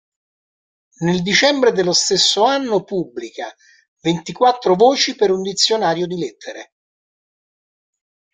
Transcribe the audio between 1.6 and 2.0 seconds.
dello